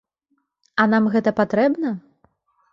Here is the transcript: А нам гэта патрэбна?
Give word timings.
А 0.81 0.87
нам 0.95 1.11
гэта 1.17 1.35
патрэбна? 1.43 1.95